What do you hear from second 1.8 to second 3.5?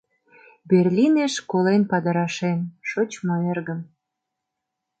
падырашем, шочмо